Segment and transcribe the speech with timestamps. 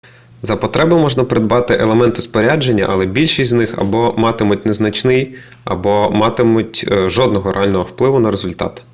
[0.41, 6.17] за потреби можна придбати елементи спорядження але більшість з них або матимуть незначний або не
[6.19, 8.83] матимуть жодного реального впливу на результат